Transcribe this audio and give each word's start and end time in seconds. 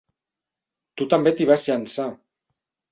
Tu 0.95 1.09
també 1.13 1.35
t'hi 1.37 1.49
vas 1.53 1.69
llançar! 1.69 2.11